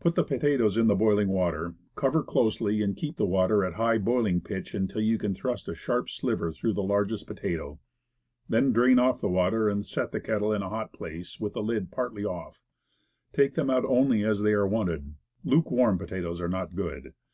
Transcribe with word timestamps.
Put 0.00 0.14
the 0.14 0.24
pota 0.24 0.56
toes 0.56 0.78
in 0.78 0.86
the 0.86 0.94
boiling 0.94 1.28
water, 1.28 1.74
cover 1.94 2.22
closely, 2.22 2.80
and 2.80 2.96
keep 2.96 3.16
the 3.18 3.26
water 3.26 3.62
at 3.66 3.74
high 3.74 3.98
boiling 3.98 4.40
pitch 4.40 4.72
until 4.72 5.02
you 5.02 5.18
can 5.18 5.34
thrust 5.34 5.68
a 5.68 5.74
sharp 5.74 6.08
sliver 6.08 6.54
through 6.54 6.72
the 6.72 6.82
largest 6.82 7.26
potato. 7.26 7.78
Then 8.48 8.68
Potatoes. 8.72 8.72
99 8.72 8.72
drain 8.72 8.98
off 8.98 9.20
the 9.20 9.28
water, 9.28 9.68
and 9.68 9.84
set 9.84 10.10
the 10.10 10.20
kettle 10.22 10.54
in 10.54 10.62
a 10.62 10.70
hot 10.70 10.94
place 10.94 11.38
with 11.38 11.52
the 11.52 11.62
lid 11.62 11.90
partly 11.90 12.24
off. 12.24 12.62
Take 13.34 13.56
them 13.56 13.68
out 13.68 13.84
only 13.84 14.24
as 14.24 14.40
they 14.40 14.52
are 14.54 14.66
wanted; 14.66 15.16
lukewarm 15.44 15.98
potatoes 15.98 16.40
are 16.40 16.48
not 16.48 16.74
good. 16.74 17.12